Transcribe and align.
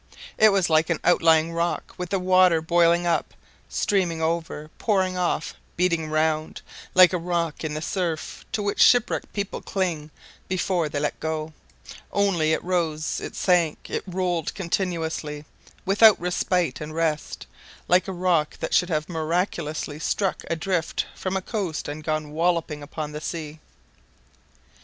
It 0.35 0.49
was 0.49 0.67
like 0.67 0.89
an 0.89 0.99
outlying 1.03 1.51
rock 1.53 1.93
with 1.95 2.09
the 2.09 2.17
water 2.17 2.59
boiling 2.59 3.05
up, 3.05 3.35
streaming 3.69 4.19
over, 4.19 4.71
pouring 4.79 5.15
off, 5.15 5.53
beating 5.77 6.07
round 6.09 6.63
like 6.95 7.13
a 7.13 7.19
rock 7.19 7.63
in 7.63 7.75
the 7.75 7.83
surf 7.83 8.43
to 8.53 8.63
which 8.63 8.81
shipwrecked 8.81 9.31
people 9.31 9.61
cling 9.61 10.09
before 10.47 10.89
they 10.89 10.99
let 10.99 11.19
go 11.19 11.53
only 12.11 12.51
it 12.51 12.63
rose, 12.63 13.19
it 13.19 13.35
sank, 13.35 13.91
it 13.91 14.01
rolled 14.07 14.55
continuously, 14.55 15.45
without 15.85 16.19
respite 16.19 16.81
and 16.81 16.95
rest, 16.95 17.45
like 17.87 18.07
a 18.07 18.11
rock 18.11 18.57
that 18.59 18.73
should 18.73 18.89
have 18.89 19.07
miraculously 19.07 19.99
struck 19.99 20.43
adrift 20.49 21.05
from 21.13 21.37
a 21.37 21.43
coast 21.43 21.87
and 21.87 22.03
gone 22.03 22.31
wallowing 22.31 22.81
upon 22.81 23.11
the 23.11 23.21
sea. 23.21 23.59